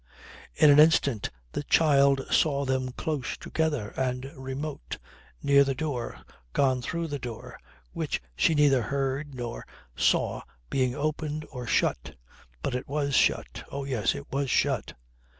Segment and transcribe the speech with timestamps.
[0.55, 4.97] In an instant the child saw them close together and remote,
[5.43, 6.21] near the door,
[6.53, 7.59] gone through the door,
[7.93, 9.63] which she neither heard nor
[9.95, 10.41] saw
[10.71, 12.15] being opened or shut.
[12.63, 13.63] But it was shut.
[13.71, 14.93] Oh yes, it was shut.